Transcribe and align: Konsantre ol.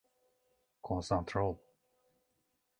Konsantre 0.81 1.43
ol. 1.45 1.55